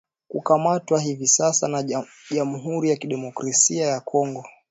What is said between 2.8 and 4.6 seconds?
ya Kidemokrasi ya Kongo